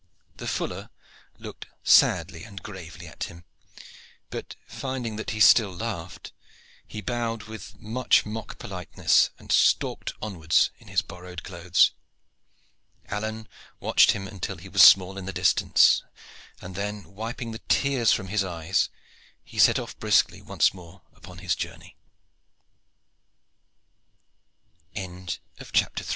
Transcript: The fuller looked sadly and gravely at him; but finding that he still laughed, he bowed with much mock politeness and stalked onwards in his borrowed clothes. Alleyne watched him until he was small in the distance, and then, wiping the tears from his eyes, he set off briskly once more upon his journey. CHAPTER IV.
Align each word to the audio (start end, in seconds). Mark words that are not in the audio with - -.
The 0.37 0.47
fuller 0.47 0.89
looked 1.37 1.67
sadly 1.83 2.43
and 2.43 2.63
gravely 2.63 3.05
at 3.05 3.25
him; 3.25 3.45
but 4.31 4.55
finding 4.65 5.15
that 5.17 5.29
he 5.29 5.39
still 5.39 5.71
laughed, 5.71 6.33
he 6.87 7.01
bowed 7.01 7.43
with 7.43 7.75
much 7.79 8.25
mock 8.25 8.57
politeness 8.57 9.29
and 9.37 9.51
stalked 9.51 10.13
onwards 10.19 10.71
in 10.79 10.87
his 10.87 11.03
borrowed 11.03 11.43
clothes. 11.43 11.91
Alleyne 13.09 13.47
watched 13.79 14.13
him 14.13 14.27
until 14.27 14.57
he 14.57 14.69
was 14.69 14.81
small 14.81 15.19
in 15.19 15.25
the 15.27 15.31
distance, 15.31 16.01
and 16.61 16.73
then, 16.73 17.13
wiping 17.13 17.51
the 17.51 17.61
tears 17.69 18.11
from 18.11 18.29
his 18.29 18.43
eyes, 18.43 18.89
he 19.43 19.59
set 19.59 19.77
off 19.77 19.95
briskly 19.99 20.41
once 20.41 20.73
more 20.73 21.03
upon 21.13 21.37
his 21.37 21.55
journey. 21.55 21.95
CHAPTER 24.95 26.01
IV. 26.01 26.09